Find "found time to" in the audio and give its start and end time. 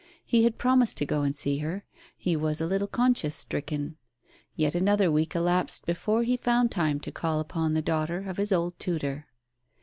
6.37-7.11